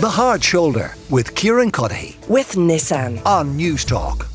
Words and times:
The 0.00 0.08
Hard 0.08 0.42
Shoulder 0.42 0.94
with 1.10 1.34
Kieran 1.34 1.70
Cuddihy 1.70 2.26
with 2.26 2.52
Nissan 2.52 3.22
on 3.26 3.58
Newstalk. 3.58 4.26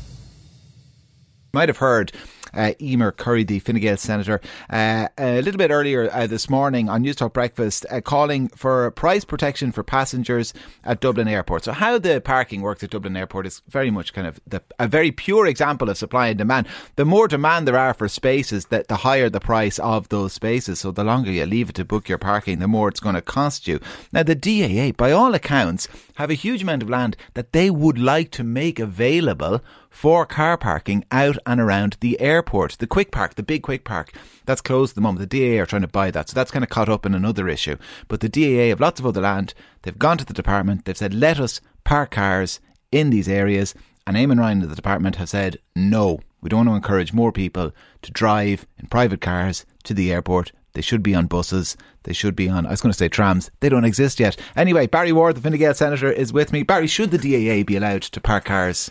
Might 1.52 1.68
have 1.68 1.78
heard 1.78 2.12
uh, 2.56 2.72
Emer 2.80 3.12
Currie, 3.12 3.44
the 3.44 3.58
Fine 3.58 3.76
Gael 3.76 3.96
senator, 3.96 4.40
uh, 4.70 5.08
a 5.18 5.42
little 5.42 5.58
bit 5.58 5.70
earlier 5.70 6.10
uh, 6.12 6.26
this 6.26 6.48
morning 6.50 6.88
on 6.88 7.04
Newstalk 7.04 7.32
Breakfast, 7.32 7.86
uh, 7.90 8.00
calling 8.00 8.48
for 8.48 8.90
price 8.92 9.24
protection 9.24 9.72
for 9.72 9.82
passengers 9.82 10.54
at 10.84 11.00
Dublin 11.00 11.28
Airport. 11.28 11.64
So, 11.64 11.72
how 11.72 11.98
the 11.98 12.20
parking 12.20 12.62
works 12.62 12.82
at 12.82 12.90
Dublin 12.90 13.16
Airport 13.16 13.46
is 13.46 13.62
very 13.68 13.90
much 13.90 14.12
kind 14.12 14.26
of 14.26 14.40
the, 14.46 14.62
a 14.78 14.88
very 14.88 15.12
pure 15.12 15.46
example 15.46 15.90
of 15.90 15.98
supply 15.98 16.28
and 16.28 16.38
demand. 16.38 16.66
The 16.96 17.04
more 17.04 17.28
demand 17.28 17.68
there 17.68 17.78
are 17.78 17.94
for 17.94 18.08
spaces, 18.08 18.66
the, 18.66 18.84
the 18.88 18.96
higher 18.96 19.28
the 19.28 19.40
price 19.40 19.78
of 19.78 20.08
those 20.08 20.32
spaces. 20.32 20.80
So, 20.80 20.90
the 20.90 21.04
longer 21.04 21.30
you 21.30 21.46
leave 21.46 21.70
it 21.70 21.74
to 21.76 21.84
book 21.84 22.08
your 22.08 22.18
parking, 22.18 22.58
the 22.58 22.68
more 22.68 22.88
it's 22.88 23.00
going 23.00 23.14
to 23.14 23.22
cost 23.22 23.68
you. 23.68 23.80
Now, 24.12 24.22
the 24.22 24.34
DAA, 24.34 24.96
by 24.96 25.12
all 25.12 25.34
accounts, 25.34 25.88
have 26.14 26.30
a 26.30 26.34
huge 26.34 26.62
amount 26.62 26.82
of 26.82 26.90
land 26.90 27.16
that 27.34 27.52
they 27.52 27.70
would 27.70 27.98
like 27.98 28.30
to 28.32 28.44
make 28.44 28.78
available 28.78 29.60
for 29.96 30.26
car 30.26 30.58
parking 30.58 31.02
out 31.10 31.38
and 31.46 31.58
around 31.58 31.96
the 32.00 32.20
airport. 32.20 32.76
The 32.78 32.86
quick 32.86 33.10
park, 33.10 33.34
the 33.34 33.42
big 33.42 33.62
quick 33.62 33.82
park, 33.82 34.12
that's 34.44 34.60
closed 34.60 34.90
at 34.90 34.94
the 34.94 35.00
moment. 35.00 35.30
The 35.30 35.40
DAA 35.40 35.62
are 35.62 35.64
trying 35.64 35.80
to 35.80 35.88
buy 35.88 36.10
that. 36.10 36.28
So 36.28 36.34
that's 36.34 36.50
kind 36.50 36.62
of 36.62 36.68
caught 36.68 36.90
up 36.90 37.06
in 37.06 37.14
another 37.14 37.48
issue. 37.48 37.78
But 38.06 38.20
the 38.20 38.28
DAA 38.28 38.68
have 38.68 38.80
lots 38.80 39.00
of 39.00 39.06
other 39.06 39.22
land. 39.22 39.54
They've 39.82 39.98
gone 39.98 40.18
to 40.18 40.26
the 40.26 40.34
department. 40.34 40.84
They've 40.84 40.98
said, 40.98 41.14
let 41.14 41.40
us 41.40 41.62
park 41.84 42.10
cars 42.10 42.60
in 42.92 43.08
these 43.08 43.26
areas. 43.26 43.74
And 44.06 44.18
Eamon 44.18 44.38
Ryan 44.38 44.62
of 44.62 44.68
the 44.68 44.76
department 44.76 45.16
have 45.16 45.30
said, 45.30 45.56
no, 45.74 46.20
we 46.42 46.50
don't 46.50 46.66
want 46.66 46.68
to 46.68 46.74
encourage 46.74 47.14
more 47.14 47.32
people 47.32 47.72
to 48.02 48.12
drive 48.12 48.66
in 48.78 48.88
private 48.88 49.22
cars 49.22 49.64
to 49.84 49.94
the 49.94 50.12
airport. 50.12 50.52
They 50.74 50.82
should 50.82 51.02
be 51.02 51.14
on 51.14 51.24
buses. 51.24 51.74
They 52.02 52.12
should 52.12 52.36
be 52.36 52.50
on, 52.50 52.66
I 52.66 52.70
was 52.72 52.82
going 52.82 52.92
to 52.92 52.98
say 52.98 53.08
trams. 53.08 53.50
They 53.60 53.70
don't 53.70 53.86
exist 53.86 54.20
yet. 54.20 54.36
Anyway, 54.56 54.88
Barry 54.88 55.12
Ward, 55.12 55.36
the 55.36 55.40
Fine 55.40 55.56
Gael 55.56 55.72
Senator, 55.72 56.12
is 56.12 56.34
with 56.34 56.52
me. 56.52 56.64
Barry, 56.64 56.86
should 56.86 57.12
the 57.12 57.18
DAA 57.18 57.64
be 57.64 57.76
allowed 57.76 58.02
to 58.02 58.20
park 58.20 58.44
cars? 58.44 58.90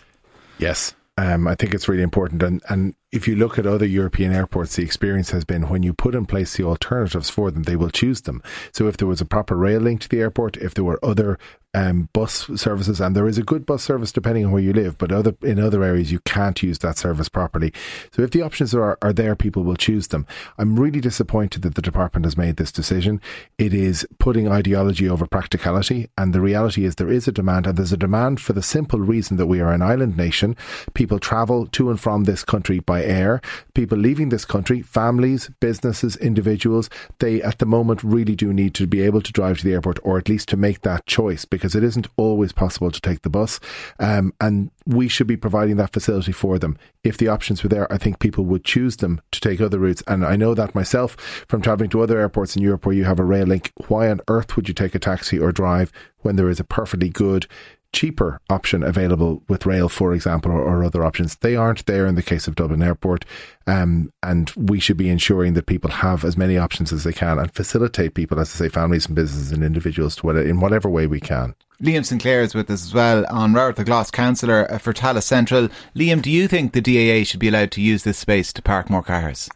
Yes. 0.58 0.95
Um, 1.16 1.48
I 1.48 1.54
think 1.54 1.74
it's 1.74 1.88
really 1.88 2.02
important. 2.02 2.42
And, 2.42 2.62
and 2.68 2.94
if 3.16 3.26
you 3.26 3.34
look 3.34 3.58
at 3.58 3.66
other 3.66 3.86
European 3.86 4.30
airports, 4.30 4.76
the 4.76 4.82
experience 4.82 5.30
has 5.30 5.42
been 5.42 5.70
when 5.70 5.82
you 5.82 5.94
put 5.94 6.14
in 6.14 6.26
place 6.26 6.54
the 6.54 6.64
alternatives 6.64 7.30
for 7.30 7.50
them, 7.50 7.62
they 7.62 7.74
will 7.74 7.88
choose 7.88 8.20
them. 8.20 8.42
So 8.72 8.88
if 8.88 8.98
there 8.98 9.08
was 9.08 9.22
a 9.22 9.24
proper 9.24 9.56
rail 9.56 9.80
link 9.80 10.02
to 10.02 10.08
the 10.08 10.20
airport, 10.20 10.58
if 10.58 10.74
there 10.74 10.84
were 10.84 11.02
other 11.02 11.38
um, 11.76 12.08
bus 12.14 12.48
services, 12.56 13.00
and 13.00 13.14
there 13.14 13.28
is 13.28 13.36
a 13.36 13.42
good 13.42 13.66
bus 13.66 13.82
service 13.82 14.10
depending 14.10 14.46
on 14.46 14.50
where 14.50 14.62
you 14.62 14.72
live, 14.72 14.96
but 14.96 15.12
other 15.12 15.36
in 15.42 15.58
other 15.58 15.84
areas 15.84 16.10
you 16.10 16.20
can't 16.20 16.62
use 16.62 16.78
that 16.78 16.96
service 16.96 17.28
properly. 17.28 17.72
So 18.12 18.22
if 18.22 18.30
the 18.30 18.40
options 18.40 18.74
are, 18.74 18.96
are 19.02 19.12
there, 19.12 19.36
people 19.36 19.62
will 19.62 19.76
choose 19.76 20.08
them. 20.08 20.26
I'm 20.56 20.80
really 20.80 21.02
disappointed 21.02 21.62
that 21.62 21.74
the 21.74 21.82
department 21.82 22.24
has 22.24 22.36
made 22.36 22.56
this 22.56 22.72
decision. 22.72 23.20
It 23.58 23.74
is 23.74 24.06
putting 24.18 24.48
ideology 24.48 25.06
over 25.06 25.26
practicality, 25.26 26.08
and 26.16 26.32
the 26.32 26.40
reality 26.40 26.86
is 26.86 26.94
there 26.94 27.10
is 27.10 27.28
a 27.28 27.32
demand, 27.32 27.66
and 27.66 27.76
there's 27.76 27.92
a 27.92 27.98
demand 27.98 28.40
for 28.40 28.54
the 28.54 28.62
simple 28.62 29.00
reason 29.00 29.36
that 29.36 29.46
we 29.46 29.60
are 29.60 29.72
an 29.72 29.82
island 29.82 30.16
nation. 30.16 30.56
People 30.94 31.18
travel 31.18 31.66
to 31.66 31.90
and 31.90 32.00
from 32.00 32.24
this 32.24 32.42
country 32.42 32.80
by 32.80 33.02
air. 33.06 33.40
People 33.74 33.98
leaving 33.98 34.28
this 34.28 34.44
country, 34.44 34.82
families, 34.82 35.50
businesses, 35.60 36.16
individuals, 36.16 36.90
they 37.18 37.42
at 37.42 37.58
the 37.58 37.66
moment 37.66 38.02
really 38.02 38.36
do 38.36 38.52
need 38.52 38.74
to 38.74 38.86
be 38.86 39.00
able 39.02 39.20
to 39.20 39.32
drive 39.32 39.58
to 39.58 39.64
the 39.64 39.72
airport, 39.72 39.98
or 40.02 40.18
at 40.18 40.28
least 40.28 40.48
to 40.50 40.56
make 40.56 40.82
that 40.82 41.06
choice 41.06 41.44
because 41.44 41.74
it 41.74 41.84
isn't 41.84 42.08
always 42.16 42.52
possible 42.52 42.90
to 42.90 43.00
take 43.00 43.22
the 43.22 43.30
bus. 43.30 43.60
Um, 43.98 44.32
and 44.40 44.70
we 44.86 45.08
should 45.08 45.26
be 45.26 45.36
providing 45.36 45.76
that 45.76 45.92
facility 45.92 46.32
for 46.32 46.58
them. 46.58 46.76
If 47.02 47.18
the 47.18 47.28
options 47.28 47.62
were 47.62 47.68
there, 47.68 47.92
I 47.92 47.98
think 47.98 48.18
people 48.18 48.44
would 48.44 48.64
choose 48.64 48.96
them 48.96 49.20
to 49.32 49.40
take 49.40 49.60
other 49.60 49.78
routes. 49.78 50.02
And 50.06 50.24
I 50.24 50.36
know 50.36 50.54
that 50.54 50.74
myself 50.74 51.16
from 51.48 51.62
traveling 51.62 51.90
to 51.90 52.02
other 52.02 52.18
airports 52.18 52.56
in 52.56 52.62
Europe 52.62 52.86
where 52.86 52.94
you 52.94 53.04
have 53.04 53.18
a 53.18 53.24
rail 53.24 53.46
link. 53.46 53.72
Why 53.88 54.10
on 54.10 54.20
earth 54.28 54.56
would 54.56 54.68
you 54.68 54.74
take 54.74 54.94
a 54.94 54.98
taxi 54.98 55.38
or 55.38 55.52
drive 55.52 55.92
when 56.22 56.36
there 56.36 56.50
is 56.50 56.60
a 56.60 56.64
perfectly 56.64 57.08
good 57.08 57.46
cheaper 57.92 58.40
option 58.50 58.82
available 58.82 59.42
with 59.48 59.66
rail, 59.66 59.88
for 59.88 60.14
example, 60.14 60.52
or, 60.52 60.60
or, 60.60 60.84
other 60.84 61.04
options. 61.04 61.36
They 61.36 61.56
aren't 61.56 61.86
there 61.86 62.06
in 62.06 62.14
the 62.14 62.22
case 62.22 62.46
of 62.46 62.54
Dublin 62.54 62.82
Airport. 62.82 63.24
Um, 63.66 64.12
and 64.22 64.50
we 64.56 64.80
should 64.80 64.96
be 64.96 65.08
ensuring 65.08 65.54
that 65.54 65.66
people 65.66 65.90
have 65.90 66.24
as 66.24 66.36
many 66.36 66.56
options 66.56 66.92
as 66.92 67.04
they 67.04 67.12
can 67.12 67.38
and 67.38 67.52
facilitate 67.52 68.14
people, 68.14 68.38
as 68.38 68.54
I 68.54 68.66
say, 68.66 68.68
families 68.68 69.06
and 69.06 69.16
businesses 69.16 69.52
and 69.52 69.64
individuals 69.64 70.16
to 70.16 70.26
what, 70.26 70.36
in 70.36 70.60
whatever 70.60 70.88
way 70.88 71.06
we 71.06 71.20
can. 71.20 71.54
Liam 71.82 72.06
Sinclair 72.06 72.40
is 72.40 72.54
with 72.54 72.70
us 72.70 72.84
as 72.84 72.94
well 72.94 73.26
An 73.28 73.52
Rabharta 73.52 73.84
Glas, 73.84 74.10
councillor 74.10 74.70
uh, 74.70 74.78
for 74.78 74.92
Tallaght 74.92 75.22
Central. 75.22 75.68
Liam, 75.94 76.22
do 76.22 76.30
you 76.30 76.48
think 76.48 76.72
the 76.72 76.80
DAA 76.80 77.26
should 77.26 77.40
be 77.40 77.48
allowed 77.48 77.70
to 77.72 77.82
use 77.82 78.02
this 78.02 78.18
space 78.18 78.52
to 78.54 78.62
park 78.62 78.88
more 78.88 79.02
cars? 79.02 79.48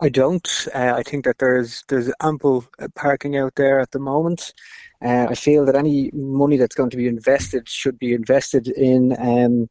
I 0.00 0.08
don't. 0.10 0.48
Uh, 0.74 0.94
I 0.96 1.02
think 1.02 1.24
that 1.24 1.38
there's 1.38 1.82
there's 1.88 2.12
ample 2.22 2.66
uh, 2.78 2.88
parking 2.94 3.36
out 3.36 3.56
there 3.56 3.80
at 3.80 3.90
the 3.90 3.98
moment. 3.98 4.52
Uh, 5.04 5.26
I 5.30 5.34
feel 5.34 5.64
that 5.66 5.76
any 5.76 6.10
money 6.12 6.56
that's 6.56 6.74
going 6.74 6.90
to 6.90 6.96
be 6.96 7.06
invested 7.06 7.68
should 7.68 7.98
be 7.98 8.14
invested 8.14 8.68
in 8.68 9.16
um, 9.18 9.68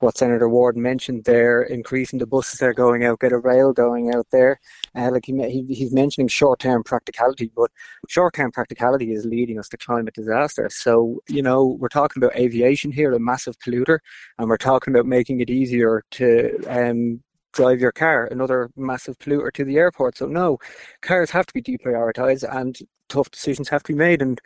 what 0.00 0.16
Senator 0.16 0.48
Ward 0.48 0.76
mentioned 0.76 1.24
there, 1.24 1.62
increasing 1.62 2.20
the 2.20 2.26
buses 2.26 2.60
that 2.60 2.66
are 2.66 2.74
going 2.74 3.04
out, 3.04 3.20
get 3.20 3.32
a 3.32 3.38
rail 3.38 3.72
going 3.72 4.14
out 4.14 4.26
there. 4.30 4.60
Uh, 4.94 5.10
like 5.10 5.24
he, 5.26 5.32
he, 5.48 5.74
he's 5.74 5.92
mentioning 5.92 6.28
short-term 6.28 6.84
practicality, 6.84 7.50
but 7.56 7.70
short-term 8.08 8.52
practicality 8.52 9.12
is 9.12 9.24
leading 9.24 9.58
us 9.58 9.68
to 9.68 9.76
climate 9.76 10.14
disaster. 10.14 10.68
So, 10.70 11.20
you 11.28 11.42
know, 11.42 11.76
we're 11.80 11.88
talking 11.88 12.22
about 12.22 12.36
aviation 12.36 12.92
here, 12.92 13.12
a 13.12 13.18
massive 13.18 13.58
polluter, 13.58 13.98
and 14.38 14.48
we're 14.48 14.56
talking 14.56 14.94
about 14.94 15.06
making 15.06 15.40
it 15.40 15.50
easier 15.50 16.04
to 16.12 16.56
um, 16.68 17.20
drive 17.52 17.80
your 17.80 17.92
car, 17.92 18.26
another 18.26 18.70
massive 18.76 19.18
polluter 19.18 19.52
to 19.52 19.64
the 19.64 19.76
airport. 19.76 20.18
So 20.18 20.26
no, 20.26 20.58
cars 21.02 21.30
have 21.30 21.46
to 21.46 21.54
be 21.54 21.62
deprioritised 21.62 22.44
and 22.54 22.78
tough 23.08 23.30
decisions 23.30 23.68
have 23.68 23.82
to 23.84 23.92
be 23.92 23.98
made. 23.98 24.22
And 24.22 24.40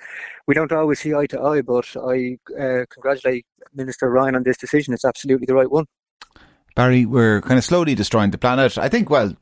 we 0.46 0.54
don't 0.54 0.72
always 0.72 1.00
see 1.00 1.14
eye 1.14 1.26
to 1.26 1.41
eye, 1.41 1.62
but 1.62 1.94
I 1.96 2.38
uh, 2.58 2.84
congratulate 2.91 3.46
Minister 3.74 4.10
Ryan 4.10 4.36
on 4.36 4.42
this 4.44 4.56
decision. 4.56 4.94
It's 4.94 5.04
absolutely 5.04 5.46
the 5.46 5.54
right 5.54 5.70
one. 5.70 5.86
Barry, 6.74 7.04
we're 7.04 7.42
kind 7.42 7.58
of 7.58 7.64
slowly 7.64 7.94
destroying 7.94 8.30
the 8.30 8.38
planet. 8.38 8.78
I 8.78 8.88
think, 8.88 9.10
well, 9.10 9.36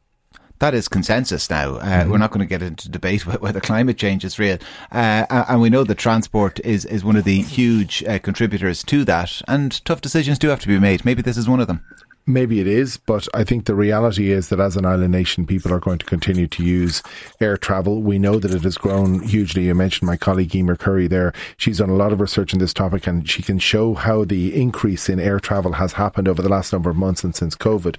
that 0.58 0.74
is 0.74 0.88
consensus 0.88 1.48
now. 1.48 1.76
Uh, 1.76 1.84
mm-hmm. 1.84 2.10
We're 2.10 2.18
not 2.18 2.30
going 2.30 2.40
to 2.40 2.46
get 2.46 2.62
into 2.62 2.90
debate 2.90 3.26
whether 3.40 3.60
climate 3.60 3.98
change 3.98 4.24
is 4.24 4.38
real, 4.38 4.58
uh, 4.92 5.44
and 5.48 5.60
we 5.60 5.70
know 5.70 5.84
that 5.84 5.98
transport 5.98 6.60
is 6.60 6.84
is 6.84 7.04
one 7.04 7.16
of 7.16 7.24
the 7.24 7.42
huge 7.42 8.04
uh, 8.04 8.18
contributors 8.18 8.82
to 8.84 9.04
that. 9.04 9.40
And 9.48 9.84
tough 9.84 10.00
decisions 10.00 10.38
do 10.38 10.48
have 10.48 10.60
to 10.60 10.68
be 10.68 10.78
made. 10.78 11.04
Maybe 11.04 11.22
this 11.22 11.36
is 11.36 11.48
one 11.48 11.60
of 11.60 11.66
them. 11.66 11.84
Maybe 12.26 12.60
it 12.60 12.66
is, 12.66 12.96
but 12.96 13.26
I 13.34 13.44
think 13.44 13.64
the 13.64 13.74
reality 13.74 14.30
is 14.30 14.50
that 14.50 14.60
as 14.60 14.76
an 14.76 14.84
island 14.84 15.12
nation, 15.12 15.46
people 15.46 15.72
are 15.72 15.80
going 15.80 15.98
to 15.98 16.06
continue 16.06 16.46
to 16.48 16.62
use 16.62 17.02
air 17.40 17.56
travel. 17.56 18.02
We 18.02 18.18
know 18.18 18.38
that 18.38 18.54
it 18.54 18.62
has 18.62 18.76
grown 18.76 19.20
hugely. 19.22 19.64
You 19.64 19.74
mentioned 19.74 20.06
my 20.06 20.16
colleague 20.16 20.54
Emer 20.54 20.76
Currie 20.76 21.08
there. 21.08 21.32
She's 21.56 21.78
done 21.78 21.90
a 21.90 21.96
lot 21.96 22.12
of 22.12 22.20
research 22.20 22.52
on 22.52 22.60
this 22.60 22.74
topic 22.74 23.06
and 23.06 23.28
she 23.28 23.42
can 23.42 23.58
show 23.58 23.94
how 23.94 24.24
the 24.24 24.54
increase 24.54 25.08
in 25.08 25.18
air 25.18 25.40
travel 25.40 25.72
has 25.72 25.94
happened 25.94 26.28
over 26.28 26.42
the 26.42 26.48
last 26.48 26.72
number 26.72 26.90
of 26.90 26.96
months 26.96 27.24
and 27.24 27.34
since 27.34 27.56
COVID. 27.56 27.96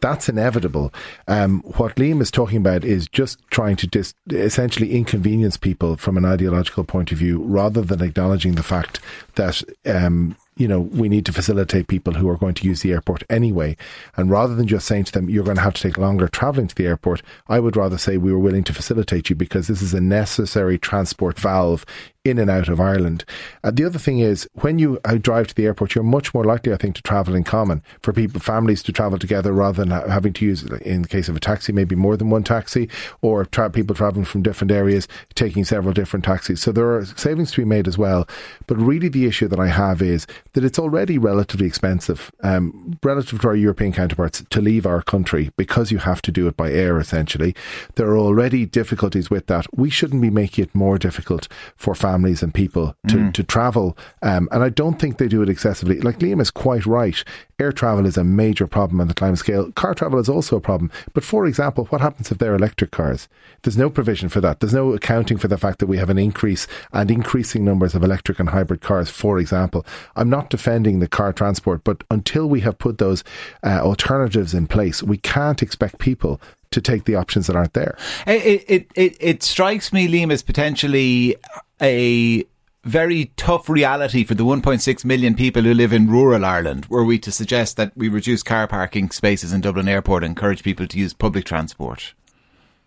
That's 0.00 0.28
inevitable. 0.28 0.92
Um, 1.28 1.62
what 1.76 1.96
Liam 1.96 2.20
is 2.20 2.30
talking 2.30 2.58
about 2.58 2.84
is 2.84 3.08
just 3.08 3.38
trying 3.50 3.76
to 3.76 3.86
dis- 3.86 4.14
essentially 4.30 4.92
inconvenience 4.92 5.56
people 5.56 5.96
from 5.96 6.16
an 6.16 6.24
ideological 6.24 6.84
point 6.84 7.12
of 7.12 7.18
view 7.18 7.42
rather 7.42 7.80
than 7.80 8.02
acknowledging 8.02 8.56
the 8.56 8.62
fact 8.62 9.00
that 9.36 9.62
um, 9.86 10.36
you 10.56 10.68
know, 10.68 10.80
we 10.80 11.08
need 11.08 11.24
to 11.26 11.32
facilitate 11.32 11.88
people 11.88 12.12
who 12.12 12.28
are 12.28 12.36
going 12.36 12.54
to 12.54 12.66
use 12.66 12.82
the 12.82 12.92
airport 12.92 13.22
anyway. 13.30 13.76
And 14.16 14.30
rather 14.30 14.54
than 14.54 14.66
just 14.66 14.86
saying 14.86 15.04
to 15.04 15.12
them, 15.12 15.30
you're 15.30 15.44
going 15.44 15.56
to 15.56 15.62
have 15.62 15.74
to 15.74 15.82
take 15.82 15.96
longer 15.96 16.28
traveling 16.28 16.66
to 16.68 16.74
the 16.74 16.86
airport, 16.86 17.22
I 17.48 17.58
would 17.58 17.76
rather 17.76 17.96
say 17.96 18.16
we 18.16 18.32
were 18.32 18.38
willing 18.38 18.64
to 18.64 18.74
facilitate 18.74 19.30
you 19.30 19.36
because 19.36 19.66
this 19.66 19.80
is 19.80 19.94
a 19.94 20.00
necessary 20.00 20.78
transport 20.78 21.38
valve 21.38 21.86
in 22.24 22.38
and 22.38 22.48
out 22.48 22.68
of 22.68 22.80
Ireland. 22.80 23.24
Uh, 23.64 23.72
the 23.72 23.84
other 23.84 23.98
thing 23.98 24.20
is, 24.20 24.48
when 24.54 24.78
you 24.78 25.00
uh, 25.04 25.16
drive 25.16 25.48
to 25.48 25.54
the 25.54 25.66
airport, 25.66 25.94
you're 25.94 26.04
much 26.04 26.32
more 26.32 26.44
likely, 26.44 26.72
I 26.72 26.76
think, 26.76 26.94
to 26.96 27.02
travel 27.02 27.34
in 27.34 27.42
common. 27.42 27.82
For 28.00 28.12
people, 28.12 28.40
families 28.40 28.82
to 28.84 28.92
travel 28.92 29.18
together 29.18 29.52
rather 29.52 29.84
than 29.84 29.90
having 29.90 30.32
to 30.34 30.44
use, 30.44 30.62
in 30.62 31.02
the 31.02 31.08
case 31.08 31.28
of 31.28 31.34
a 31.34 31.40
taxi, 31.40 31.72
maybe 31.72 31.96
more 31.96 32.16
than 32.16 32.30
one 32.30 32.44
taxi, 32.44 32.88
or 33.22 33.44
tra- 33.46 33.70
people 33.70 33.96
traveling 33.96 34.24
from 34.24 34.42
different 34.42 34.70
areas 34.70 35.08
taking 35.34 35.64
several 35.64 35.92
different 35.92 36.24
taxis. 36.24 36.60
So 36.60 36.70
there 36.70 36.94
are 36.96 37.04
savings 37.04 37.50
to 37.52 37.60
be 37.60 37.64
made 37.64 37.88
as 37.88 37.98
well. 37.98 38.28
But 38.68 38.78
really, 38.78 39.08
the 39.08 39.26
issue 39.26 39.48
that 39.48 39.58
I 39.58 39.68
have 39.68 40.00
is 40.00 40.26
that 40.52 40.64
it's 40.64 40.78
already 40.78 41.18
relatively 41.18 41.66
expensive, 41.66 42.30
um, 42.42 42.98
relative 43.02 43.40
to 43.40 43.48
our 43.48 43.56
European 43.56 43.92
counterparts, 43.92 44.44
to 44.48 44.60
leave 44.60 44.86
our 44.86 45.02
country 45.02 45.50
because 45.56 45.90
you 45.90 45.98
have 45.98 46.22
to 46.22 46.30
do 46.30 46.46
it 46.46 46.56
by 46.56 46.70
air. 46.70 47.00
Essentially, 47.00 47.56
there 47.96 48.08
are 48.10 48.18
already 48.18 48.64
difficulties 48.64 49.28
with 49.28 49.48
that. 49.48 49.66
We 49.76 49.90
shouldn't 49.90 50.22
be 50.22 50.30
making 50.30 50.64
it 50.64 50.74
more 50.74 50.98
difficult 50.98 51.48
for 51.76 51.96
families 51.96 52.11
families 52.12 52.42
and 52.42 52.52
people 52.52 52.94
to, 53.08 53.16
mm. 53.16 53.32
to 53.32 53.42
travel. 53.42 53.96
Um, 54.20 54.48
and 54.52 54.62
I 54.62 54.68
don't 54.68 54.98
think 55.00 55.16
they 55.16 55.28
do 55.28 55.42
it 55.42 55.48
excessively. 55.48 56.00
Like 56.00 56.18
Liam 56.18 56.40
is 56.42 56.50
quite 56.50 56.84
right. 56.84 57.24
Air 57.58 57.72
travel 57.72 58.06
is 58.06 58.18
a 58.18 58.24
major 58.24 58.66
problem 58.66 59.00
on 59.00 59.08
the 59.08 59.14
climate 59.14 59.38
scale. 59.38 59.72
Car 59.72 59.94
travel 59.94 60.18
is 60.18 60.28
also 60.28 60.56
a 60.56 60.60
problem. 60.60 60.90
But 61.14 61.24
for 61.24 61.46
example, 61.46 61.86
what 61.86 62.02
happens 62.02 62.30
if 62.30 62.38
they're 62.38 62.54
electric 62.54 62.90
cars? 62.90 63.28
There's 63.62 63.78
no 63.78 63.88
provision 63.88 64.28
for 64.28 64.40
that. 64.42 64.60
There's 64.60 64.74
no 64.74 64.92
accounting 64.92 65.38
for 65.38 65.48
the 65.48 65.56
fact 65.56 65.78
that 65.78 65.86
we 65.86 65.96
have 65.96 66.10
an 66.10 66.18
increase 66.18 66.66
and 66.92 67.10
increasing 67.10 67.64
numbers 67.64 67.94
of 67.94 68.02
electric 68.02 68.38
and 68.38 68.50
hybrid 68.50 68.82
cars, 68.82 69.08
for 69.08 69.38
example. 69.38 69.86
I'm 70.16 70.28
not 70.28 70.50
defending 70.50 70.98
the 70.98 71.08
car 71.08 71.32
transport, 71.32 71.82
but 71.84 72.04
until 72.10 72.46
we 72.46 72.60
have 72.60 72.76
put 72.78 72.98
those 72.98 73.24
uh, 73.62 73.80
alternatives 73.80 74.52
in 74.52 74.66
place, 74.66 75.02
we 75.02 75.16
can't 75.16 75.62
expect 75.62 75.98
people 75.98 76.40
to 76.72 76.80
take 76.80 77.04
the 77.04 77.14
options 77.14 77.46
that 77.46 77.56
aren't 77.56 77.74
there. 77.74 77.96
It 78.26 78.64
it 78.68 78.86
it, 78.94 79.16
it 79.20 79.42
strikes 79.42 79.92
me, 79.92 80.08
Liam, 80.08 80.32
as 80.32 80.42
potentially 80.42 81.36
a 81.82 82.44
very 82.84 83.32
tough 83.36 83.68
reality 83.68 84.24
for 84.24 84.34
the 84.34 84.44
1.6 84.44 85.04
million 85.04 85.34
people 85.34 85.62
who 85.62 85.74
live 85.74 85.92
in 85.92 86.08
rural 86.08 86.44
Ireland 86.44 86.86
were 86.86 87.04
we 87.04 87.18
to 87.20 87.32
suggest 87.32 87.76
that 87.76 87.92
we 87.96 88.08
reduce 88.08 88.42
car 88.42 88.66
parking 88.66 89.10
spaces 89.10 89.52
in 89.52 89.60
Dublin 89.60 89.88
Airport 89.88 90.24
and 90.24 90.30
encourage 90.30 90.62
people 90.62 90.86
to 90.86 90.98
use 90.98 91.12
public 91.12 91.44
transport? 91.44 92.14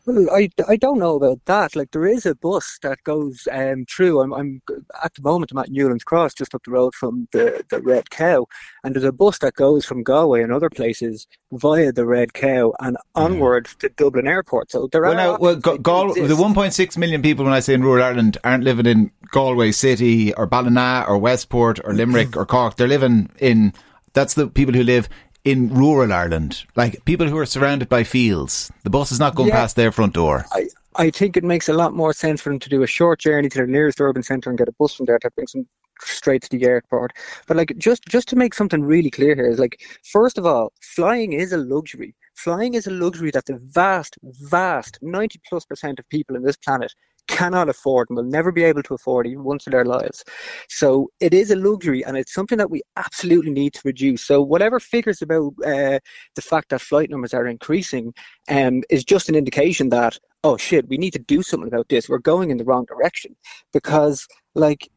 Well, 0.05 0.29
I, 0.31 0.49
I 0.67 0.75
don't 0.75 0.99
know 0.99 1.15
about 1.15 1.43
that. 1.45 1.75
Like 1.75 1.91
there 1.91 2.05
is 2.05 2.25
a 2.25 2.35
bus 2.35 2.77
that 2.83 3.03
goes 3.03 3.47
um, 3.51 3.85
through. 3.89 4.21
I'm, 4.21 4.33
I'm 4.33 4.61
at 5.03 5.15
the 5.15 5.23
moment 5.23 5.51
I'm 5.51 5.57
at 5.57 5.71
Newlands 5.71 6.03
Cross, 6.03 6.35
just 6.35 6.53
up 6.53 6.63
the 6.63 6.71
road 6.71 6.93
from 6.93 7.27
the, 7.31 7.65
the 7.69 7.81
Red 7.81 8.11
Cow, 8.11 8.45
and 8.83 8.93
there's 8.93 9.03
a 9.03 9.11
bus 9.11 9.39
that 9.39 9.55
goes 9.55 9.83
from 9.83 10.03
Galway 10.03 10.43
and 10.43 10.53
other 10.53 10.69
places 10.69 11.25
via 11.51 11.91
the 11.91 12.05
Red 12.05 12.33
Cow 12.33 12.73
and 12.79 12.97
mm-hmm. 12.97 13.21
onward 13.23 13.65
mm. 13.65 13.77
to 13.79 13.89
Dublin 13.89 14.27
Airport. 14.27 14.71
So 14.71 14.87
there 14.91 15.01
well, 15.01 15.13
are 15.13 15.15
now, 15.15 15.37
well, 15.37 15.55
Gal- 15.55 16.13
the 16.13 16.35
1.6 16.35 16.97
million 16.97 17.21
people 17.23 17.45
when 17.45 17.53
I 17.53 17.59
say 17.59 17.73
in 17.73 17.83
rural 17.83 18.03
Ireland 18.03 18.37
aren't 18.43 18.63
living 18.63 18.85
in 18.85 19.11
Galway 19.31 19.71
City 19.71 20.33
or 20.35 20.45
Ballina 20.45 21.05
or 21.07 21.17
Westport 21.17 21.79
or 21.83 21.93
Limerick 21.95 22.37
or 22.37 22.45
Cork. 22.45 22.75
They're 22.75 22.87
living 22.87 23.31
in 23.39 23.73
that's 24.13 24.33
the 24.33 24.47
people 24.47 24.73
who 24.73 24.81
live 24.81 25.09
in 25.45 25.69
rural 25.69 26.11
Ireland, 26.11 26.65
like 26.75 27.05
people 27.05 27.27
who 27.27 27.37
are 27.37 27.45
surrounded 27.45 27.87
by 27.87 28.03
fields. 28.03 28.71
The 28.83 28.89
bus 28.89 29.11
is 29.11 29.19
not 29.19 29.35
going 29.35 29.49
yeah, 29.49 29.55
past 29.55 29.75
their 29.75 29.91
front 29.91 30.13
door. 30.13 30.45
I, 30.51 30.67
I 30.95 31.09
think 31.11 31.37
it 31.37 31.43
makes 31.43 31.69
a 31.69 31.73
lot 31.73 31.93
more 31.93 32.13
sense 32.13 32.41
for 32.41 32.49
them 32.49 32.59
to 32.59 32.69
do 32.69 32.83
a 32.83 32.87
short 32.87 33.19
journey 33.19 33.47
to 33.49 33.59
the 33.59 33.67
nearest 33.67 34.01
urban 34.01 34.23
centre 34.23 34.49
and 34.49 34.57
get 34.57 34.67
a 34.67 34.73
bus 34.73 34.95
from 34.95 35.05
there 35.05 35.19
that 35.21 35.35
brings 35.35 35.51
them 35.51 35.67
straight 36.01 36.41
to 36.41 36.49
the 36.49 36.65
airport. 36.65 37.13
But 37.47 37.57
like 37.57 37.73
just 37.77 38.05
just 38.05 38.27
to 38.29 38.35
make 38.35 38.53
something 38.53 38.83
really 38.83 39.11
clear 39.11 39.35
here 39.35 39.49
is 39.49 39.59
like 39.59 39.81
first 40.03 40.37
of 40.37 40.45
all, 40.45 40.73
flying 40.81 41.33
is 41.33 41.53
a 41.53 41.57
luxury. 41.57 42.15
Flying 42.35 42.73
is 42.73 42.87
a 42.87 42.91
luxury 42.91 43.31
that 43.31 43.45
the 43.45 43.57
vast, 43.57 44.17
vast 44.23 44.99
90 45.01 45.39
plus 45.47 45.65
percent 45.65 45.99
of 45.99 46.09
people 46.09 46.35
on 46.35 46.43
this 46.43 46.57
planet 46.57 46.93
cannot 47.27 47.69
afford 47.69 48.09
and 48.09 48.17
will 48.17 48.23
never 48.23 48.51
be 48.51 48.63
able 48.63 48.83
to 48.83 48.93
afford 48.93 49.27
even 49.27 49.43
once 49.43 49.65
in 49.67 49.71
their 49.71 49.85
lives. 49.85 50.23
So 50.69 51.09
it 51.19 51.33
is 51.33 51.51
a 51.51 51.55
luxury 51.55 52.03
and 52.03 52.17
it's 52.17 52.33
something 52.33 52.57
that 52.57 52.71
we 52.71 52.81
absolutely 52.95 53.51
need 53.51 53.73
to 53.73 53.81
reduce. 53.85 54.23
So 54.23 54.41
whatever 54.41 54.79
figures 54.79 55.21
about 55.21 55.53
uh, 55.65 55.99
the 56.35 56.41
fact 56.41 56.69
that 56.69 56.81
flight 56.81 57.09
numbers 57.09 57.33
are 57.33 57.47
increasing 57.47 58.13
um, 58.49 58.83
is 58.89 59.03
just 59.03 59.29
an 59.29 59.35
indication 59.35 59.89
that, 59.89 60.17
oh 60.43 60.57
shit, 60.57 60.87
we 60.87 60.97
need 60.97 61.11
to 61.11 61.19
do 61.19 61.41
something 61.41 61.67
about 61.67 61.89
this. 61.89 62.09
We're 62.09 62.17
going 62.19 62.51
in 62.51 62.57
the 62.57 62.65
wrong 62.65 62.85
direction 62.85 63.35
because 63.73 64.27
like 64.53 64.89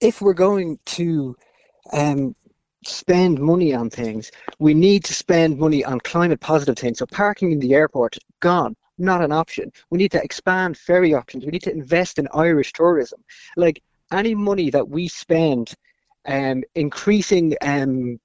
if 0.00 0.20
we're 0.20 0.34
going 0.34 0.78
to 0.86 1.36
um, 1.92 2.34
spend 2.84 3.38
money 3.38 3.74
on 3.74 3.90
things, 3.90 4.30
we 4.58 4.74
need 4.74 5.04
to 5.04 5.14
spend 5.14 5.58
money 5.58 5.84
on 5.84 6.00
climate 6.00 6.40
positive 6.40 6.76
things. 6.76 6.98
So 6.98 7.06
parking 7.06 7.52
in 7.52 7.60
the 7.60 7.74
airport, 7.74 8.16
gone 8.40 8.76
not 9.00 9.22
an 9.22 9.32
option. 9.32 9.72
We 9.90 9.98
need 9.98 10.12
to 10.12 10.22
expand 10.22 10.76
ferry 10.76 11.14
options. 11.14 11.44
We 11.44 11.50
need 11.50 11.62
to 11.62 11.72
invest 11.72 12.18
in 12.18 12.28
Irish 12.34 12.72
tourism. 12.72 13.22
Like 13.56 13.82
any 14.12 14.34
money 14.34 14.70
that 14.70 14.88
we 14.88 15.08
spend 15.08 15.74
um, 16.26 16.62
increasing 16.74 17.56
um, 17.62 18.18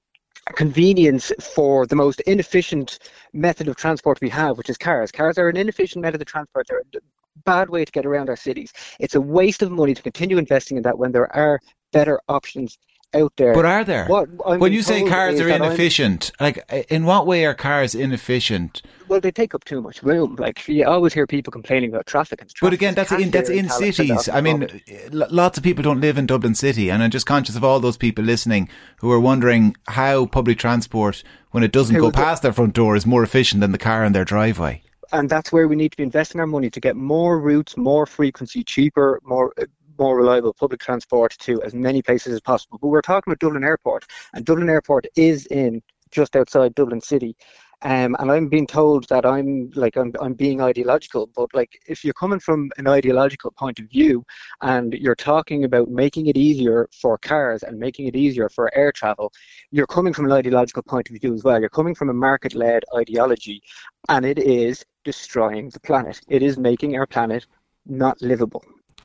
convenience 0.54 1.32
for 1.40 1.88
the 1.88 1.96
most 1.96 2.22
inefficient 2.22 3.00
method 3.34 3.68
of 3.68 3.76
transport 3.76 4.20
we 4.22 4.30
have, 4.30 4.58
which 4.58 4.70
is 4.70 4.78
cars. 4.78 5.12
Cars 5.12 5.38
are 5.38 5.50
an 5.50 5.58
inefficient 5.58 6.02
method 6.02 6.22
of 6.22 6.28
transport. 6.28 6.68
They're 6.68 6.80
a 6.80 7.00
bad 7.44 7.70
way 7.70 7.84
to 7.84 7.92
get 7.92 8.06
around 8.06 8.30
our 8.30 8.36
cities. 8.36 8.72
It's 9.00 9.16
a 9.16 9.22
waste 9.22 9.62
of 9.64 9.72
money 9.72 9.94
to 9.94 10.02
continue 10.02 10.38
investing 10.38 10.78
in 10.78 10.84
that 10.84 10.98
when 10.98 11.12
there 11.12 11.34
are 11.36 11.60
better 11.92 12.20
options 12.28 12.78
out 13.16 13.34
there. 13.38 13.54
But 13.54 13.66
are 13.66 13.84
there? 13.84 14.06
when 14.08 14.74
you 14.74 14.82
say 14.82 15.08
cars 15.08 15.40
are 15.40 15.50
inefficient, 15.50 16.32
like 16.40 16.60
in 16.90 17.06
what 17.06 17.26
way 17.26 17.46
are 17.46 17.54
cars 17.54 17.96
inefficient? 17.96 18.82
Well, 19.08 19.20
they 19.20 19.32
take 19.32 19.54
up 19.54 19.64
too 19.64 19.82
much 19.82 20.04
room. 20.04 20.36
Like 20.38 20.68
you 20.68 20.86
always 20.86 21.14
hear 21.14 21.28
people 21.28 21.52
complaining 21.52 21.90
about 21.90 22.08
traffic 22.08 22.42
and 22.42 22.50
traffic. 22.50 22.62
But 22.62 22.74
again, 22.74 22.96
that's 22.96 23.12
in 23.12 23.32
that's 23.32 23.50
in 23.50 23.70
cities. 23.70 24.30
I 24.30 24.42
mean, 24.42 24.82
lots 25.12 25.58
of 25.58 25.64
people 25.64 25.84
don't 25.84 26.02
live 26.02 26.18
in 26.18 26.26
Dublin 26.26 26.56
City, 26.56 26.90
and 26.90 27.02
I'm 27.02 27.12
just 27.12 27.26
conscious 27.26 27.56
of 27.56 27.64
all 27.64 27.80
those 27.80 27.98
people 27.98 28.24
listening 28.24 28.70
who 28.98 29.12
are 29.12 29.20
wondering 29.20 29.76
how 29.88 30.26
public 30.26 30.58
transport, 30.58 31.24
when 31.52 31.64
it 31.64 31.72
doesn't 31.72 31.98
go 31.98 32.12
past 32.12 32.44
their 32.44 32.54
front 32.54 32.74
door, 32.74 32.96
is 32.96 33.06
more 33.06 33.24
efficient 33.24 33.62
than 33.62 33.72
the 33.72 33.78
car 33.78 34.04
in 34.04 34.14
their 34.14 34.26
driveway 34.26 34.82
and 35.12 35.30
that's 35.30 35.52
where 35.52 35.68
we 35.68 35.76
need 35.76 35.92
to 35.92 35.98
be 35.98 36.04
investing 36.04 36.42
our 36.42 36.48
money 36.48 36.70
to 36.70 36.80
get 36.80 36.96
more 36.96 37.40
routes, 37.40 37.78
more 37.78 38.06
frequency, 38.06 38.64
cheaper, 38.64 39.20
more 39.24 39.54
more 39.98 40.18
reliable 40.18 40.54
public 40.54 40.80
transport 40.80 41.36
to 41.40 41.62
as 41.64 41.74
many 41.74 42.02
places 42.02 42.34
as 42.34 42.42
possible. 42.42 42.78
But 42.82 42.88
we're 42.88 43.02
talking 43.02 43.32
about 43.32 43.40
Dublin 43.40 43.64
Airport, 43.64 44.06
and 44.34 44.46
Dublin 44.46 44.70
Airport 44.70 45.08
is 45.16 45.46
in 45.48 45.82
just 46.12 46.36
outside 46.36 46.76
Dublin 46.76 47.02
City. 47.02 47.36
Um, 47.82 48.16
and 48.20 48.32
I'm 48.32 48.48
being 48.48 48.66
told 48.66 49.08
that 49.10 49.26
I'm 49.26 49.70
like 49.76 49.98
I'm, 49.98 50.14
I'm 50.22 50.34
being 50.34 50.62
ideological, 50.62 51.30
but 51.36 51.50
like 51.54 51.78
if 51.88 52.04
you're 52.04 52.14
coming 52.14 52.40
from 52.40 52.72
an 52.78 52.88
ideological 52.88 53.52
point 53.52 53.80
of 53.80 53.90
view, 53.90 54.24
and 54.62 54.94
you're 54.94 55.14
talking 55.14 55.66
about 55.66 55.90
making 55.90 56.28
it 56.28 56.38
easier 56.38 56.88
for 57.00 57.18
cars 57.18 57.64
and 57.64 57.78
making 57.78 58.08
it 58.08 58.16
easier 58.16 58.50
for 58.50 58.76
air 58.76 58.92
travel, 58.92 59.32
you're 59.72 59.88
coming 59.88 60.14
from 60.14 60.26
an 60.26 60.32
ideological 60.32 60.84
point 60.84 61.10
of 61.10 61.18
view 61.20 61.34
as 61.34 61.44
well. 61.44 61.60
You're 61.60 61.70
coming 61.70 61.94
from 61.94 62.10
a 62.10 62.14
market-led 62.14 62.86
ideology, 62.96 63.62
and 64.08 64.26
it 64.26 64.40
is 64.40 64.84
destroying 65.04 65.70
the 65.70 65.82
planet. 65.82 66.22
It 66.30 66.42
is 66.42 66.58
making 66.58 66.96
our 66.96 67.06
planet 67.06 67.46
not 67.86 68.20
livable. 68.22 68.64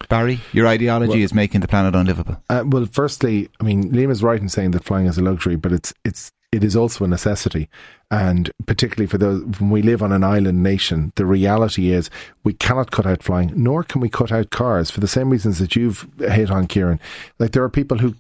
Barry, 0.08 0.40
your 0.52 0.66
ideology 0.66 1.10
well, 1.10 1.18
is 1.18 1.34
making 1.34 1.60
the 1.60 1.68
planet 1.68 1.94
unlivable. 1.94 2.42
Uh, 2.48 2.64
well, 2.66 2.86
firstly, 2.90 3.48
I 3.60 3.64
mean, 3.64 3.92
Liam 3.92 4.10
is 4.10 4.22
right 4.22 4.40
in 4.40 4.48
saying 4.48 4.72
that 4.72 4.84
flying 4.84 5.06
is 5.06 5.18
a 5.18 5.22
luxury, 5.22 5.56
but 5.56 5.72
it's 5.72 5.92
it's 6.04 6.32
it 6.52 6.64
is 6.64 6.74
also 6.74 7.04
a 7.04 7.08
necessity. 7.08 7.68
And 8.12 8.50
particularly 8.66 9.06
for 9.06 9.18
those, 9.18 9.44
when 9.60 9.70
we 9.70 9.82
live 9.82 10.02
on 10.02 10.10
an 10.10 10.24
island 10.24 10.64
nation, 10.64 11.12
the 11.14 11.24
reality 11.24 11.92
is 11.92 12.10
we 12.42 12.52
cannot 12.52 12.90
cut 12.90 13.06
out 13.06 13.22
flying, 13.22 13.52
nor 13.54 13.84
can 13.84 14.00
we 14.00 14.08
cut 14.08 14.32
out 14.32 14.50
cars 14.50 14.90
for 14.90 14.98
the 14.98 15.06
same 15.06 15.30
reasons 15.30 15.60
that 15.60 15.76
you've 15.76 16.08
hit 16.18 16.50
on, 16.50 16.66
Kieran. 16.66 16.98
Like 17.38 17.52
there 17.52 17.62
are 17.62 17.68
people 17.68 17.98
who 17.98 18.16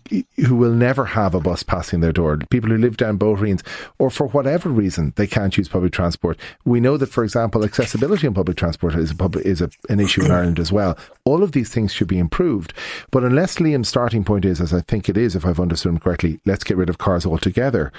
who 0.46 0.54
will 0.54 0.72
never 0.72 1.06
have 1.06 1.34
a 1.34 1.40
bus 1.40 1.64
passing 1.64 2.00
their 2.00 2.12
door, 2.12 2.38
people 2.50 2.70
who 2.70 2.78
live 2.78 2.98
down 2.98 3.18
bohereens, 3.18 3.64
or 3.98 4.10
for 4.10 4.28
whatever 4.28 4.68
reason 4.68 5.12
they 5.16 5.26
can't 5.26 5.56
use 5.56 5.68
public 5.68 5.92
transport. 5.92 6.38
We 6.64 6.78
know 6.78 6.96
that, 6.96 7.10
for 7.10 7.24
example, 7.24 7.64
accessibility 7.64 8.28
in 8.28 8.34
public 8.34 8.58
transport 8.58 8.94
is 8.94 9.10
a 9.10 9.16
public, 9.16 9.44
is 9.44 9.60
a, 9.60 9.70
an 9.88 9.98
issue 9.98 10.24
in 10.24 10.30
Ireland 10.30 10.60
as 10.60 10.70
well. 10.70 10.96
All 11.24 11.42
of 11.42 11.50
these 11.50 11.70
things 11.70 11.92
should 11.92 12.08
be 12.08 12.18
improved, 12.18 12.72
but 13.10 13.24
unless 13.24 13.56
Liam's 13.56 13.88
starting 13.88 14.22
point 14.22 14.44
is, 14.44 14.60
as 14.60 14.72
I 14.72 14.82
think 14.82 15.08
it 15.08 15.16
is, 15.16 15.34
if 15.34 15.44
I've 15.44 15.58
understood 15.58 15.90
him 15.90 15.98
correctly, 15.98 16.38
let's 16.46 16.62
get 16.62 16.76
rid 16.76 16.88
of 16.88 16.98
cars 16.98 17.26
altogether. 17.26 17.92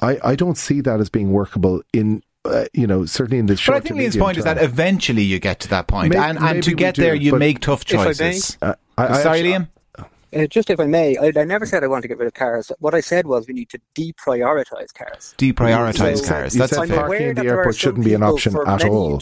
I, 0.00 0.18
I 0.22 0.34
don't 0.34 0.58
see 0.58 0.82
that 0.82 1.00
as 1.00 1.08
being 1.08 1.32
workable 1.36 1.82
in 1.92 2.22
uh, 2.46 2.64
you 2.72 2.86
know, 2.86 3.04
certainly 3.04 3.38
in 3.38 3.46
the 3.46 3.56
short. 3.56 3.82
But 3.82 3.86
I 3.86 3.88
think 3.88 4.00
his 4.00 4.16
point 4.16 4.36
term. 4.36 4.40
is 4.40 4.44
that 4.44 4.62
eventually 4.62 5.22
you 5.22 5.40
get 5.40 5.58
to 5.60 5.68
that 5.70 5.88
point, 5.88 6.10
maybe, 6.10 6.22
and, 6.22 6.38
and 6.38 6.62
to 6.62 6.74
get 6.74 6.94
do, 6.94 7.02
there, 7.02 7.14
you 7.14 7.36
make 7.36 7.58
tough 7.58 7.84
choices. 7.84 8.56
Uh, 8.62 8.74
I, 8.96 9.08
I, 9.08 9.22
Sorry, 9.22 9.42
Liam. 9.42 9.68
Uh, 10.36 10.46
just 10.46 10.70
if 10.70 10.80
I 10.80 10.86
may, 10.86 11.16
I, 11.16 11.32
I, 11.36 11.44
never 11.44 11.64
said 11.64 11.84
I 11.84 11.86
want 11.86 12.02
to 12.02 12.08
get 12.08 12.18
rid 12.18 12.26
of 12.26 12.34
cars. 12.34 12.70
What 12.80 12.94
I 12.94 13.00
said 13.00 13.26
was 13.26 13.46
we 13.46 13.54
need 13.54 13.70
to 13.70 13.80
deprioritize 13.94 14.92
cars. 14.92 15.34
Deprioritize 15.38 16.18
so, 16.18 16.28
cars. 16.28 16.52
That's 16.52 16.74
said 16.74 16.88
parking 16.88 17.28
in 17.28 17.34
the 17.36 17.46
airport 17.46 17.76
shouldn't 17.76 18.04
be 18.04 18.12
an 18.12 18.22
option 18.22 18.56
at 18.66 18.78
many, 18.80 18.90
all. 18.90 19.20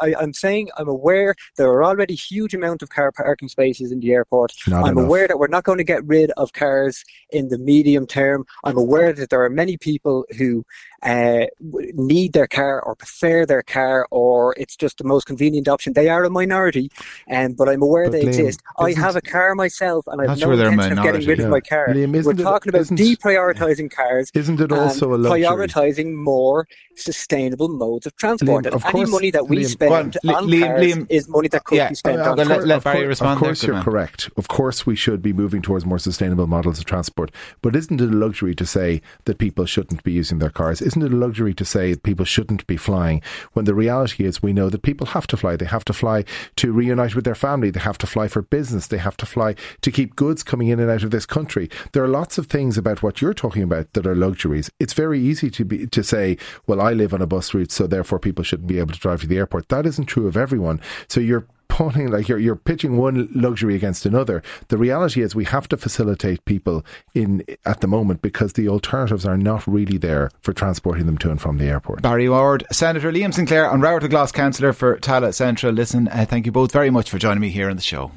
I, 0.00 0.14
am 0.20 0.32
saying 0.32 0.70
I'm 0.78 0.88
aware 0.88 1.34
there 1.56 1.68
are 1.68 1.84
already 1.84 2.14
huge 2.14 2.54
amount 2.54 2.82
of 2.82 2.88
car 2.88 3.12
parking 3.12 3.48
spaces 3.48 3.92
in 3.92 4.00
the 4.00 4.12
airport. 4.12 4.52
Not 4.66 4.84
I'm 4.84 4.92
enough. 4.92 5.04
aware 5.04 5.28
that 5.28 5.38
we're 5.38 5.48
not 5.48 5.64
going 5.64 5.78
to 5.78 5.84
get 5.84 6.04
rid 6.06 6.30
of 6.32 6.52
cars 6.54 7.04
in 7.30 7.48
the 7.48 7.58
medium 7.58 8.06
term. 8.06 8.44
I'm 8.64 8.78
aware 8.78 9.12
that 9.12 9.28
there 9.28 9.44
are 9.44 9.50
many 9.50 9.76
people 9.76 10.24
who 10.38 10.64
uh, 11.02 11.46
need 11.60 12.32
their 12.32 12.46
car 12.46 12.80
or 12.82 12.94
prefer 12.94 13.46
their 13.46 13.62
car 13.62 14.06
or 14.10 14.54
it's 14.56 14.76
just 14.76 14.98
the 14.98 15.04
most 15.04 15.26
convenient 15.26 15.68
option. 15.68 15.92
They 15.92 16.08
are 16.08 16.24
a 16.24 16.30
minority, 16.30 16.90
um, 17.30 17.52
but 17.52 17.68
I'm 17.68 17.82
aware 17.82 18.06
but 18.06 18.12
they 18.12 18.22
Liam, 18.22 18.28
exist. 18.28 18.62
I 18.78 18.92
have 18.92 19.16
a 19.16 19.20
car 19.20 19.54
myself 19.54 20.06
and 20.08 20.20
I 20.20 20.28
have 20.28 20.38
no 20.38 20.54
sure 20.54 20.70
intention 20.70 20.98
of 20.98 21.04
getting 21.04 21.26
rid 21.26 21.38
yeah. 21.38 21.44
of 21.44 21.50
my 21.50 21.60
car. 21.60 21.88
Liam, 21.88 22.24
We're 22.24 22.32
talking 22.34 22.74
it, 22.74 22.76
about 22.76 22.86
deprioritizing 22.98 23.90
cars. 23.90 24.30
Isn't 24.34 24.60
it 24.60 24.72
also 24.72 25.14
a 25.14 25.16
luxury? 25.16 25.44
Prioritising 25.44 26.14
more 26.14 26.66
sustainable 26.96 27.68
modes 27.68 28.06
of 28.06 28.16
transport. 28.16 28.64
Liam, 28.64 28.72
and 28.72 28.74
of 28.74 28.84
any 28.86 29.04
money 29.06 29.30
that 29.30 29.48
we 29.48 29.58
Liam, 29.58 29.68
spend 29.68 30.18
on, 30.24 30.34
on 30.34 30.46
Liam, 30.48 30.66
cars 30.66 30.84
Liam, 30.84 31.06
is 31.08 31.28
money 31.28 31.48
that 31.48 31.64
could 31.64 31.76
yeah, 31.76 31.88
be 31.90 31.94
spent 31.94 32.20
uh, 32.20 32.32
on 32.32 32.36
let, 32.36 32.66
let 32.66 32.84
Barry 32.84 33.06
respond. 33.06 33.34
Of 33.34 33.38
course, 33.38 33.60
there, 33.60 33.74
you're 33.74 33.82
correct. 33.82 34.30
Of 34.36 34.48
course, 34.48 34.84
we 34.84 34.96
should 34.96 35.22
be 35.22 35.32
moving 35.32 35.62
towards 35.62 35.86
more 35.86 35.98
sustainable 35.98 36.46
models 36.46 36.78
of 36.78 36.84
transport. 36.86 37.30
But 37.62 37.76
isn't 37.76 38.00
it 38.00 38.08
a 38.08 38.16
luxury 38.16 38.54
to 38.56 38.66
say 38.66 39.00
that 39.24 39.38
people 39.38 39.64
shouldn't 39.64 40.02
be 40.02 40.12
using 40.12 40.38
their 40.38 40.50
cars? 40.50 40.82
Isn't 40.88 41.02
it 41.02 41.12
a 41.12 41.16
luxury 41.16 41.52
to 41.52 41.66
say 41.66 41.96
people 41.96 42.24
shouldn't 42.24 42.66
be 42.66 42.78
flying 42.78 43.20
when 43.52 43.66
the 43.66 43.74
reality 43.74 44.24
is 44.24 44.42
we 44.42 44.54
know 44.54 44.70
that 44.70 44.80
people 44.80 45.08
have 45.08 45.26
to 45.26 45.36
fly. 45.36 45.54
They 45.54 45.66
have 45.66 45.84
to 45.84 45.92
fly 45.92 46.24
to 46.56 46.72
reunite 46.72 47.14
with 47.14 47.26
their 47.26 47.34
family. 47.34 47.68
They 47.68 47.80
have 47.80 47.98
to 47.98 48.06
fly 48.06 48.26
for 48.26 48.40
business. 48.40 48.86
They 48.86 48.96
have 48.96 49.18
to 49.18 49.26
fly 49.26 49.54
to 49.82 49.90
keep 49.90 50.16
goods 50.16 50.42
coming 50.42 50.68
in 50.68 50.80
and 50.80 50.90
out 50.90 51.02
of 51.02 51.10
this 51.10 51.26
country. 51.26 51.68
There 51.92 52.02
are 52.02 52.08
lots 52.08 52.38
of 52.38 52.46
things 52.46 52.78
about 52.78 53.02
what 53.02 53.20
you're 53.20 53.34
talking 53.34 53.62
about 53.62 53.92
that 53.92 54.06
are 54.06 54.14
luxuries. 54.16 54.70
It's 54.80 54.94
very 54.94 55.20
easy 55.20 55.50
to 55.50 55.64
be 55.66 55.86
to 55.88 56.02
say, 56.02 56.38
well, 56.66 56.80
I 56.80 56.94
live 56.94 57.12
on 57.12 57.20
a 57.20 57.26
bus 57.26 57.52
route, 57.52 57.70
so 57.70 57.86
therefore 57.86 58.18
people 58.18 58.42
shouldn't 58.42 58.68
be 58.68 58.78
able 58.78 58.94
to 58.94 58.98
drive 58.98 59.20
to 59.20 59.26
the 59.26 59.36
airport. 59.36 59.68
That 59.68 59.84
isn't 59.84 60.06
true 60.06 60.26
of 60.26 60.38
everyone. 60.38 60.80
So 61.08 61.20
you're 61.20 61.46
putting 61.78 62.10
like 62.10 62.28
you're 62.28 62.40
you're 62.40 62.56
pitching 62.56 62.96
one 62.96 63.28
luxury 63.32 63.76
against 63.76 64.04
another. 64.04 64.42
The 64.66 64.76
reality 64.76 65.22
is 65.22 65.36
we 65.36 65.44
have 65.44 65.68
to 65.68 65.76
facilitate 65.76 66.44
people 66.44 66.84
in 67.14 67.44
at 67.64 67.80
the 67.82 67.86
moment 67.86 68.20
because 68.20 68.54
the 68.54 68.68
alternatives 68.68 69.24
are 69.24 69.38
not 69.38 69.64
really 69.64 69.96
there 69.96 70.32
for 70.40 70.52
transporting 70.52 71.06
them 71.06 71.16
to 71.18 71.30
and 71.30 71.40
from 71.40 71.58
the 71.58 71.66
airport. 71.66 72.02
Barry 72.02 72.28
Ward, 72.28 72.66
Senator 72.72 73.12
Liam 73.12 73.32
Sinclair, 73.32 73.70
An 73.70 73.80
Rabharta 73.80 74.10
Glas, 74.10 74.32
councillor 74.32 74.72
for 74.72 74.98
Tallaght 74.98 75.34
Central. 75.34 75.72
Listen, 75.72 76.08
uh, 76.08 76.26
thank 76.28 76.46
you 76.46 76.52
both 76.52 76.72
very 76.72 76.90
much 76.90 77.10
for 77.10 77.18
joining 77.18 77.40
me 77.40 77.50
here 77.50 77.70
on 77.70 77.76
the 77.76 77.82
show. 77.82 78.10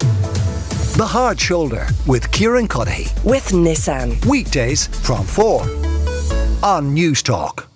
The 0.00 1.08
Hard 1.08 1.40
Shoulder 1.40 1.86
with 2.06 2.30
Kieran 2.30 2.68
Cuddihy. 2.68 3.24
With 3.24 3.48
Nissan. 3.52 4.22
Weekdays 4.26 4.88
from 4.88 5.24
4 5.24 5.62
on 6.62 6.94
Newstalk. 6.94 7.68